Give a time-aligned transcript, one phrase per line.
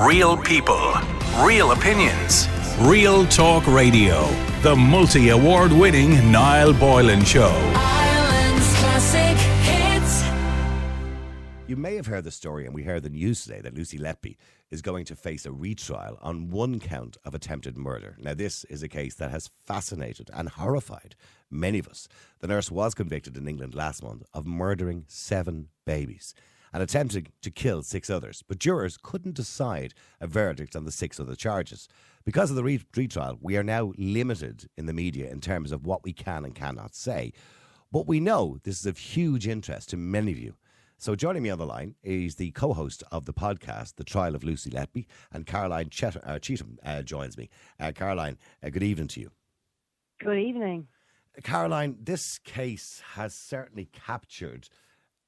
[0.00, 0.94] Real people,
[1.42, 2.48] real opinions.
[2.78, 4.34] Real Talk Radio.
[4.62, 7.50] The multi award winning Niall Boylan Show.
[7.74, 9.36] Ireland's classic
[9.66, 10.24] hits.
[11.66, 14.38] You may have heard the story, and we heard the news today that Lucy Letby
[14.70, 18.16] is going to face a retrial on one count of attempted murder.
[18.18, 21.14] Now, this is a case that has fascinated and horrified
[21.50, 22.08] many of us.
[22.38, 26.34] The nurse was convicted in England last month of murdering seven babies
[26.72, 31.18] and attempting to kill six others, but jurors couldn't decide a verdict on the six
[31.18, 31.88] other charges.
[32.24, 36.04] Because of the retrial, we are now limited in the media in terms of what
[36.04, 37.32] we can and cannot say.
[37.90, 40.54] But we know this is of huge interest to many of you.
[40.98, 44.44] So joining me on the line is the co-host of the podcast, The Trial of
[44.44, 47.48] Lucy Letby, and Caroline Chet- uh, Cheetham uh, joins me.
[47.80, 49.30] Uh, Caroline, uh, good evening to you.
[50.20, 50.88] Good evening.
[51.42, 54.68] Caroline, this case has certainly captured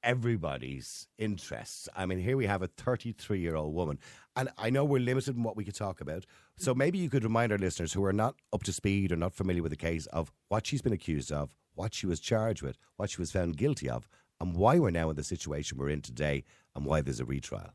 [0.03, 1.87] everybody's interests.
[1.95, 3.99] I mean, here we have a 33 year old woman,
[4.35, 6.25] and I know we're limited in what we could talk about.
[6.57, 9.33] So maybe you could remind our listeners who are not up to speed or not
[9.33, 12.77] familiar with the case of what she's been accused of, what she was charged with,
[12.97, 14.07] what she was found guilty of,
[14.39, 16.43] and why we're now in the situation we're in today,
[16.75, 17.73] and why there's a retrial.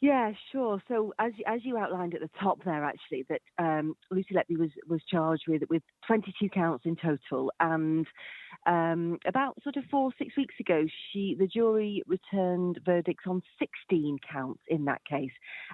[0.00, 0.80] Yeah, sure.
[0.86, 4.70] So as as you outlined at the top there, actually, that um, Lucy Letby was
[4.86, 8.06] was charged with with 22 counts in total, and
[8.66, 14.18] um, about sort of four six weeks ago, she the jury returned verdicts on 16
[14.30, 15.30] counts in that case.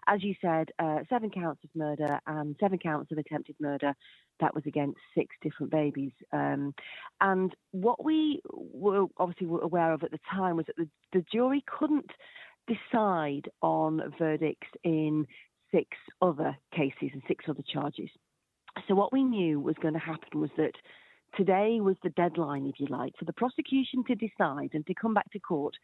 [0.06, 3.94] As you said, uh, seven counts of murder and seven counts of attempted murder.
[4.40, 6.12] That was against six different babies.
[6.32, 6.74] Um,
[7.20, 11.24] and what we were obviously were aware of at the time was that the, the
[11.32, 12.10] jury couldn't
[12.66, 15.26] decide on verdicts in
[15.72, 15.88] six
[16.22, 18.08] other cases and six other charges.
[18.88, 20.74] So what we knew was going to happen was that
[21.36, 25.14] today was the deadline, if you like, for the prosecution to decide and to come
[25.14, 25.74] back to court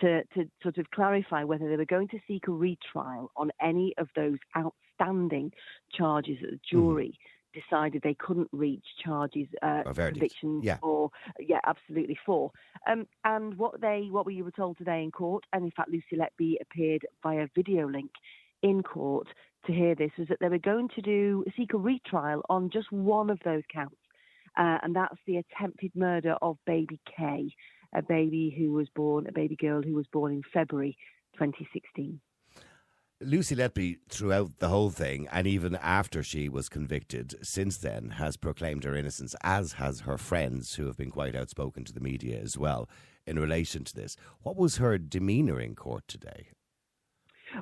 [0.00, 3.94] to, to sort of clarify whether they were going to seek a retrial on any
[3.98, 5.52] of those outstanding
[5.92, 7.18] charges that the jury
[7.54, 10.78] decided they couldn't reach charges, uh, convictions, yeah.
[10.82, 12.50] or yeah, absolutely for.
[12.86, 16.16] Um, and what they, what we were told today in court, and in fact Lucy
[16.16, 18.10] Letby appeared via video link
[18.62, 19.28] in court
[19.66, 22.90] to hear this, was that they were going to do seek a retrial on just
[22.90, 23.96] one of those counts,
[24.56, 27.48] uh, and that's the attempted murder of baby K,
[27.94, 30.96] a baby who was born, a baby girl who was born in February
[31.34, 32.20] 2016.
[33.20, 38.36] Lucy Letby, throughout the whole thing, and even after she was convicted, since then has
[38.36, 42.38] proclaimed her innocence, as has her friends who have been quite outspoken to the media
[42.38, 42.88] as well
[43.26, 44.16] in relation to this.
[44.42, 46.48] What was her demeanour in court today?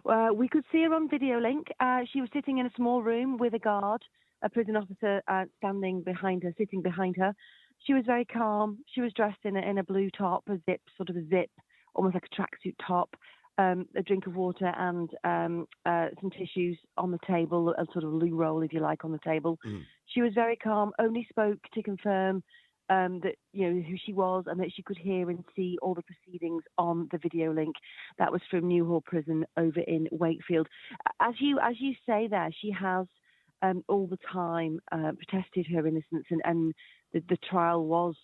[0.07, 1.69] Uh, we could see her on video link.
[1.79, 4.03] Uh, she was sitting in a small room with a guard,
[4.43, 7.35] a prison officer uh, standing behind her, sitting behind her.
[7.87, 8.79] She was very calm.
[8.95, 11.51] She was dressed in a, in a blue top, a zip, sort of a zip,
[11.95, 13.15] almost like a tracksuit top,
[13.59, 18.05] um, a drink of water and um, uh, some tissues on the table, a sort
[18.05, 19.59] of loo roll, if you like, on the table.
[20.07, 22.43] She was very calm, only spoke to confirm
[22.91, 25.95] um, that you know who she was and that she could hear and see all
[25.95, 27.75] the proceedings on the video link.
[28.19, 30.69] That was from New Hall Prison over in Wakefield.
[31.21, 33.07] As you as you say there, she has
[33.63, 36.75] um, all the time uh, protested her innocence, and, and
[37.13, 38.15] the, the trial was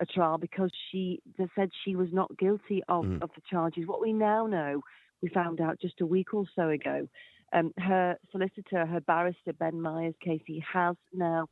[0.00, 1.20] a trial because she
[1.54, 3.86] said she was not guilty of, of the charges.
[3.86, 4.80] What we now know,
[5.22, 7.08] we found out just a week or so ago.
[7.52, 11.46] Um, her solicitor, her barrister Ben Myers KC, has now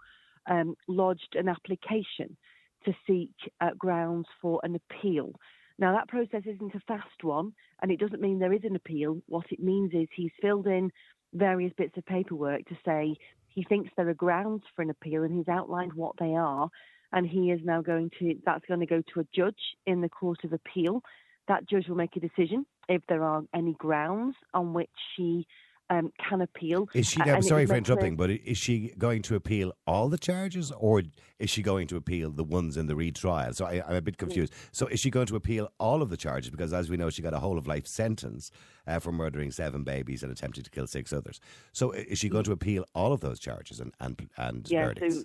[0.50, 2.36] um, lodged an application
[2.84, 3.30] to seek
[3.60, 5.32] uh, grounds for an appeal.
[5.78, 9.20] Now, that process isn't a fast one, and it doesn't mean there is an appeal.
[9.26, 10.90] What it means is he's filled in
[11.34, 13.16] various bits of paperwork to say
[13.48, 16.68] he thinks there are grounds for an appeal, and he's outlined what they are.
[17.12, 20.08] And he is now going to, that's going to go to a judge in the
[20.08, 21.02] Court of Appeal.
[21.48, 25.46] That judge will make a decision if there are any grounds on which she
[25.92, 26.88] um, can appeal.
[26.94, 27.20] Is she?
[27.20, 31.02] I'm sorry for interrupting, but is she going to appeal all the charges, or
[31.38, 33.52] is she going to appeal the ones in the retrial?
[33.52, 34.54] So I, I'm a bit confused.
[34.72, 36.50] So is she going to appeal all of the charges?
[36.50, 38.50] Because as we know, she got a whole of life sentence
[38.86, 41.40] uh, for murdering seven babies and attempting to kill six others.
[41.72, 45.16] So is she going to appeal all of those charges and and, and yeah, verdicts?
[45.16, 45.24] so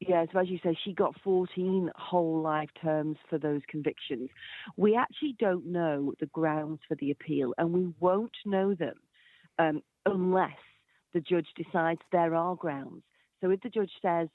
[0.00, 4.28] yeah, so as you say, she got 14 whole life terms for those convictions.
[4.76, 8.96] We actually don't know the grounds for the appeal, and we won't know them
[9.58, 10.50] um, unless
[11.12, 13.02] the judge decides there are grounds.
[13.40, 14.28] So if the judge says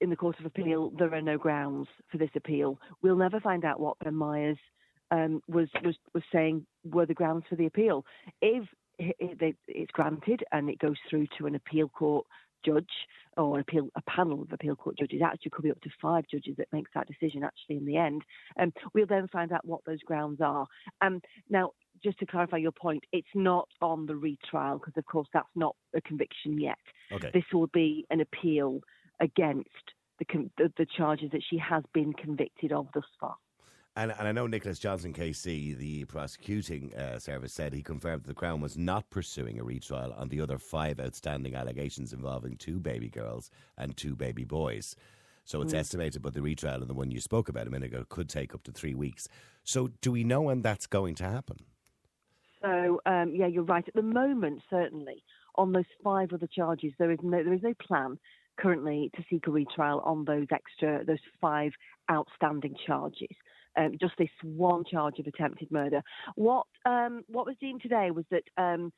[0.00, 3.64] in the Court of Appeal there are no grounds for this appeal, we'll never find
[3.64, 4.58] out what Ben Myers
[5.10, 8.04] um, was, was was saying were the grounds for the appeal.
[8.42, 8.64] If
[8.98, 12.26] it's granted and it goes through to an appeal court
[12.64, 12.84] judge
[13.36, 16.54] or appeal a panel of appeal court judges actually could be up to five judges
[16.56, 18.22] that makes that decision actually in the end
[18.58, 20.66] um, we'll then find out what those grounds are
[21.02, 21.20] um,
[21.50, 21.70] now
[22.02, 25.74] just to clarify your point, it's not on the retrial because, of course, that's not
[25.94, 26.78] a conviction yet.
[27.12, 27.30] Okay.
[27.32, 28.80] This will be an appeal
[29.20, 29.70] against
[30.18, 33.36] the, the the charges that she has been convicted of thus far.
[33.98, 38.28] And, and I know Nicholas Johnson KC, the prosecuting uh, service, said he confirmed that
[38.28, 42.78] the Crown was not pursuing a retrial on the other five outstanding allegations involving two
[42.78, 44.96] baby girls and two baby boys.
[45.44, 48.04] So it's estimated, but the retrial and the one you spoke about a minute ago
[48.08, 49.28] could take up to three weeks.
[49.64, 51.58] So do we know when that's going to happen?
[52.62, 53.86] So um, yeah, you're right.
[53.86, 55.22] At the moment, certainly
[55.56, 58.18] on those five other charges, there is no there is no plan
[58.58, 61.72] currently to seek a retrial on those extra those five
[62.10, 63.36] outstanding charges.
[63.78, 66.02] Um, just this one charge of attempted murder.
[66.34, 68.92] What um, what was deemed today was that um,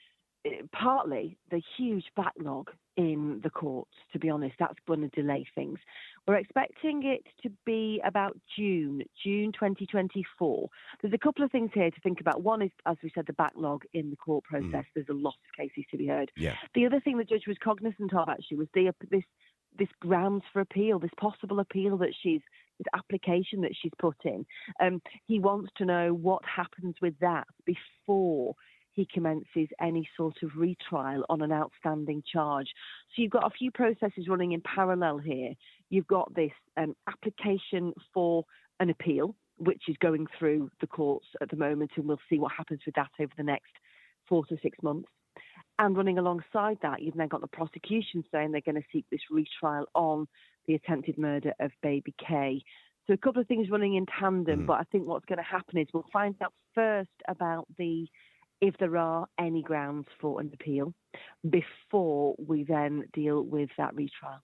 [0.73, 3.93] partly the huge backlog in the courts.
[4.12, 5.79] To be honest, that's going to delay things.
[6.26, 10.69] We're expecting it to be about June, June 2024.
[11.00, 12.43] There's a couple of things here to think about.
[12.43, 14.85] One is, as we said, the backlog in the court process.
[14.94, 16.31] There's a lot of cases to be heard.
[16.37, 16.55] Yeah.
[16.75, 19.25] The other thing the judge was cognizant of actually was the this
[19.79, 22.40] this grounds for appeal, this possible appeal that she's
[22.79, 24.44] this application that she's put in.
[24.81, 28.55] Um, he wants to know what happens with that before
[28.98, 32.66] he commences any sort of retrial on an outstanding charge.
[33.14, 35.54] So you've got a few processes running in parallel here.
[35.88, 38.42] You've got this um, application for
[38.80, 42.50] an appeal, which is going through the courts at the moment, and we'll see what
[42.50, 43.70] happens with that over the next
[44.28, 45.08] four to six months.
[45.78, 49.20] And running alongside that, you've now got the prosecution saying they're going to seek this
[49.30, 50.26] retrial on
[50.66, 52.64] the attempted murder of baby K.
[53.06, 55.78] So a couple of things running in tandem, but I think what's going to happen
[55.78, 58.08] is we'll find out first about the
[58.60, 60.93] if there are any grounds for an appeal
[61.49, 64.40] before we then deal with that retrial.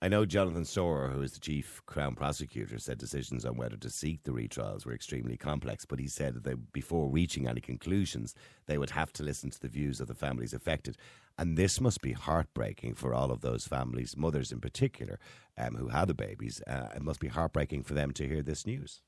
[0.00, 3.90] I know Jonathan Storey, who is the chief Crown prosecutor, said decisions on whether to
[3.90, 8.32] seek the retrials were extremely complex, but he said that before reaching any conclusions,
[8.66, 10.96] they would have to listen to the views of the families affected.
[11.36, 15.18] And this must be heartbreaking for all of those families, mothers in particular,
[15.56, 16.62] um, who had the babies.
[16.64, 19.02] Uh, it must be heartbreaking for them to hear this news.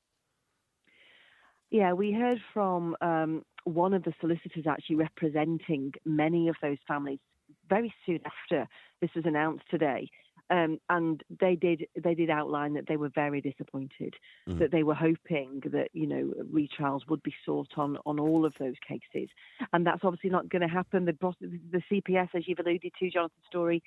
[1.71, 7.21] Yeah, we heard from um, one of the solicitors actually representing many of those families
[7.69, 8.69] very soon after
[9.01, 10.09] this was announced today.
[10.51, 14.15] Um, and they did they did outline that they were very disappointed,
[14.49, 18.53] that they were hoping that you know retrials would be sought on on all of
[18.59, 19.29] those cases,
[19.73, 21.05] and that's obviously not going to happen.
[21.05, 23.81] The the CPS, as you've alluded to, Jonathan Storey,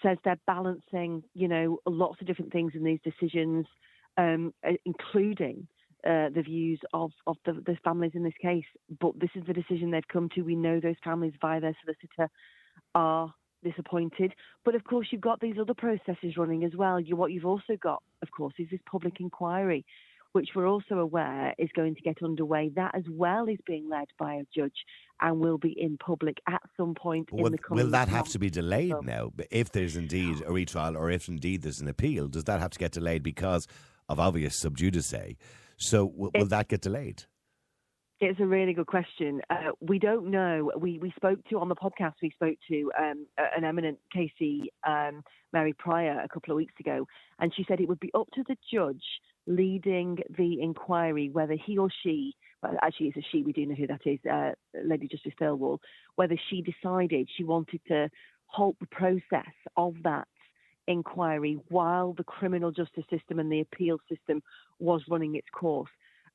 [0.00, 3.66] says they're balancing you know lots of different things in these decisions,
[4.16, 4.54] um,
[4.84, 5.66] including
[6.08, 8.64] uh, the views of, of the, the families in this case.
[8.98, 10.42] But this is the decision they've come to.
[10.42, 12.30] We know those families via their solicitor
[12.94, 14.32] are disappointed.
[14.64, 16.98] But of course, you've got these other processes running as well.
[16.98, 19.84] You, what you've also got, of course, is this public inquiry,
[20.32, 22.70] which we're also aware is going to get underway.
[22.74, 24.76] That as well is being led by a judge
[25.20, 28.28] and will be in public at some point in Will, the coming will that have
[28.28, 29.32] to be delayed So- now?
[29.50, 32.78] If there's indeed a retrial or if indeed there's an appeal, does that have to
[32.78, 33.66] get delayed because
[34.08, 35.12] of obvious sub judice?
[35.78, 37.24] So w- will that get delayed?
[38.20, 39.40] It's a really good question.
[39.48, 40.72] Uh, we don't know.
[40.76, 42.14] We we spoke to on the podcast.
[42.20, 45.22] We spoke to um, an eminent KC um,
[45.52, 47.06] Mary Prior a couple of weeks ago,
[47.38, 49.04] and she said it would be up to the judge
[49.46, 53.42] leading the inquiry whether he or she, well, actually it's a she.
[53.42, 54.50] We do know who that is, uh,
[54.84, 55.78] Lady Justice Thirlwall,
[56.16, 58.10] whether she decided she wanted to
[58.46, 60.26] halt the process of that
[60.88, 64.42] inquiry while the criminal justice system and the appeal system
[64.78, 65.90] was running its course.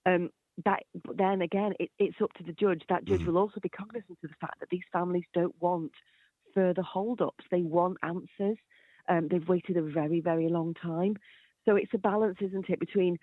[0.05, 0.29] Um,
[0.65, 2.83] that but then again, it, it's up to the judge.
[2.87, 5.91] That judge will also be cognizant of the fact that these families don't want
[6.53, 7.43] further hold-ups.
[7.49, 8.57] They want answers.
[9.09, 11.17] Um, they've waited a very, very long time.
[11.65, 13.17] So it's a balance, isn't it, between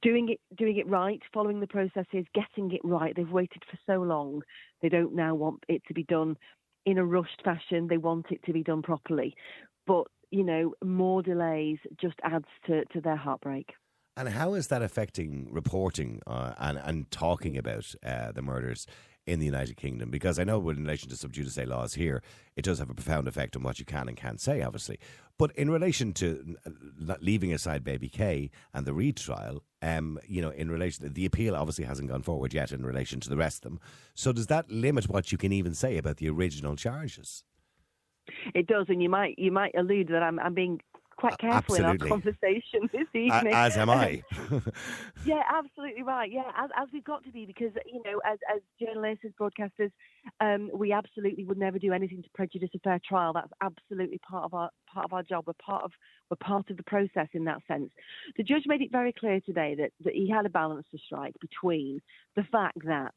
[0.00, 3.14] doing it, doing it right, following the processes, getting it right.
[3.14, 4.42] They've waited for so long.
[4.80, 6.36] They don't now want it to be done
[6.84, 7.86] in a rushed fashion.
[7.86, 9.34] They want it to be done properly.
[9.86, 13.68] But you know, more delays just adds to, to their heartbreak.
[14.16, 18.86] And how is that affecting reporting uh, and, and talking about uh, the murders
[19.26, 20.10] in the United Kingdom?
[20.10, 22.22] Because I know in relation to sub judice laws here,
[22.56, 24.98] it does have a profound effect on what you can and can't say, obviously.
[25.38, 30.50] But in relation to uh, leaving aside Baby K and the retrial, um, you know,
[30.50, 33.70] in relation, the appeal obviously hasn't gone forward yet in relation to the rest of
[33.70, 33.80] them.
[34.14, 37.44] So does that limit what you can even say about the original charges?
[38.54, 40.80] It does, and you might you might allude that I'm I'm being
[41.16, 43.54] quite careful in our conversation this evening.
[43.54, 44.22] as am I.
[45.24, 46.30] Yeah, absolutely right.
[46.32, 49.92] Yeah, as, as we've got to be because you know, as as journalists, as broadcasters,
[50.40, 53.32] um, we absolutely would never do anything to prejudice a fair trial.
[53.32, 55.44] That's absolutely part of our part of our job.
[55.46, 55.92] We're part of
[56.28, 57.90] we're part of the process in that sense.
[58.36, 61.34] The judge made it very clear today that that he had a balance to strike
[61.40, 62.00] between
[62.34, 63.14] the fact that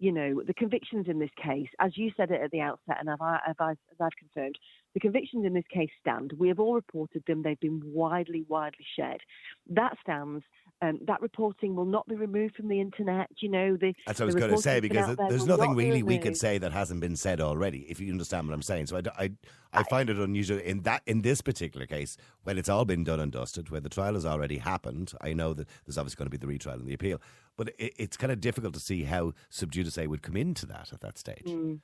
[0.00, 3.10] you know, the convictions in this case, as you said it at the outset, and
[3.10, 4.58] I've, I've, as I've confirmed,
[4.94, 6.32] the convictions in this case stand.
[6.38, 7.42] We have all reported them.
[7.42, 9.20] They've been widely, widely shared.
[9.68, 10.42] That stands.
[10.82, 13.28] Um, that reporting will not be removed from the internet.
[13.38, 16.02] You know, the That's what I was going to say because there, there's nothing really
[16.02, 17.80] we could say that hasn't been said already.
[17.88, 19.30] If you understand what I'm saying, so I I
[19.72, 23.20] I find it unusual in that in this particular case when it's all been done
[23.20, 25.12] and dusted, where the trial has already happened.
[25.20, 27.20] I know that there's obviously going to be the retrial and the appeal,
[27.56, 30.92] but it, it's kind of difficult to see how sub judice would come into that
[30.92, 31.44] at that stage.
[31.46, 31.80] Mm.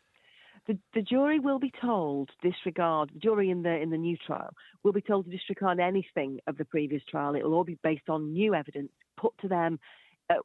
[0.67, 4.17] The, the jury will be told to disregard the jury in the in the new
[4.27, 7.35] trial will be told to disregard anything of the previous trial.
[7.35, 9.79] It will all be based on new evidence put to them,
[10.29, 10.39] at,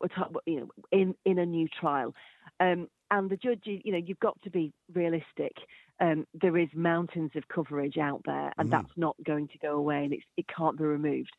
[0.45, 2.13] you know, in in a new trial.
[2.59, 5.53] Um, and the judge, you know, you've got to be realistic.
[5.99, 8.71] Um, there is mountains of coverage out there, and Mhm.
[8.71, 11.31] that's not going to go away, and it's, it can't be removed.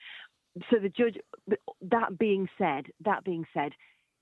[0.71, 1.19] So the judge.
[1.81, 3.73] That being said, that being said,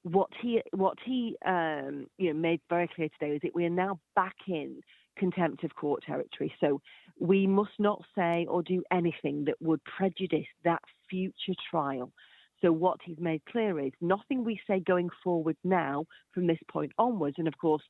[0.03, 3.71] what he what he um, you know made very clear today is that we are
[3.71, 4.81] now back in
[5.19, 6.53] contempt of court territory.
[6.61, 6.81] So
[7.19, 12.11] we must not say or do anything that would prejudice that future trial.
[12.63, 16.93] So what he's made clear is nothing we say going forward now from this point
[16.99, 17.83] onwards, and of course.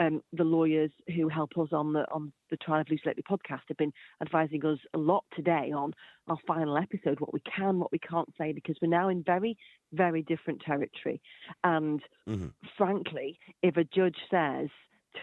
[0.00, 3.62] Um, the lawyers who help us on the on the Trial of Lucy Letby podcast
[3.68, 5.92] have been advising us a lot today on
[6.28, 9.56] our final episode, what we can, what we can't say, because we're now in very,
[9.92, 11.20] very different territory.
[11.64, 12.52] And Mhm.
[12.76, 14.68] frankly, if a judge says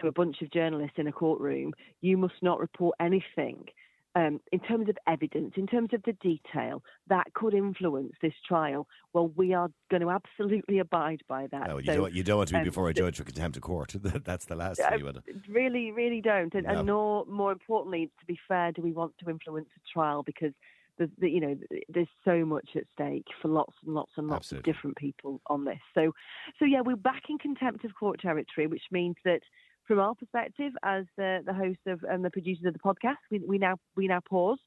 [0.00, 3.68] to a bunch of journalists in a courtroom, you must not report anything
[4.16, 8.86] um, in terms of evidence, in terms of the detail that could influence this trial,
[9.12, 11.68] well, we are going to absolutely abide by that.
[11.68, 13.58] No, you, So, don't, you don't want to be um, before a judge for contempt
[13.58, 13.94] of court.
[14.24, 15.16] That's the last thing you want.
[15.24, 16.54] to- really, really don't.
[16.54, 16.78] And, No.
[16.78, 20.52] and nor, more importantly, to be fair, do we want to influence a trial because
[20.96, 21.58] there's, the, you know,
[21.90, 24.70] there's so much at stake for lots and lots and lots Absolutely.
[24.70, 25.78] of different people on this.
[25.94, 26.12] So,
[26.58, 29.40] so yeah, we're back in contempt of court territory, which means that
[29.86, 33.40] from our perspective, as the, the host of and the producers of the podcast, we,
[33.46, 34.58] we now we now pause.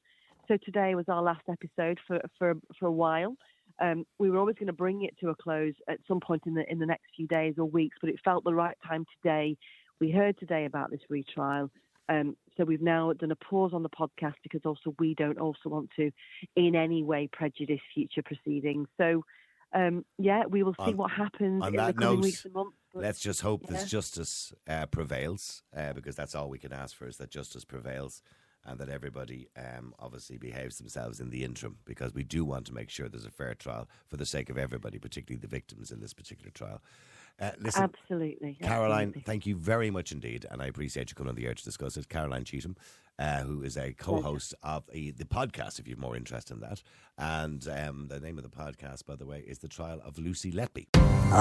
[0.48, 3.36] So today was our last episode for for for a while.
[3.80, 6.54] Um, we were always going to bring it to a close at some point in
[6.54, 9.56] the in the next few days or weeks, but it felt the right time today.
[10.00, 11.70] We heard today about this retrial,
[12.10, 15.68] um, so we've now done a pause on the podcast because also we don't also
[15.68, 16.10] want to,
[16.56, 18.88] in any way, prejudice future proceedings.
[18.96, 19.22] So,
[19.74, 22.76] um, yeah, we will see what happens in the coming note, weeks and months.
[22.94, 23.76] Let's just hope Yeah.
[23.76, 27.64] this justice uh, prevails, uh, because that's all we can ask for is that justice
[27.64, 28.22] prevails
[28.64, 32.74] and that everybody um, obviously behaves themselves in the interim, because we do want to
[32.74, 36.00] make sure there's a fair trial for the sake of everybody, particularly the victims in
[36.00, 36.82] this particular trial.
[37.38, 39.22] Uh, listen, absolutely, Caroline, absolutely.
[39.22, 41.96] thank you very much indeed, and I appreciate you coming on the air to discuss
[41.96, 42.08] it.
[42.08, 42.76] Caroline Cheetham,
[43.18, 46.82] uh, who is a co-host of the, the podcast, if you've more interest in that,
[47.16, 50.52] and um, the name of the podcast, by the way, is the Trial of Lucy
[50.52, 50.86] Letby.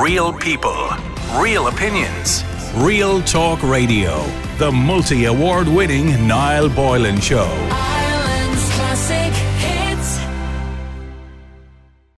[0.04, 0.90] Real people,
[1.38, 2.44] real opinions.
[2.76, 4.24] Real Talk Radio.
[4.58, 7.48] The multi award winning Niall Boylan Show.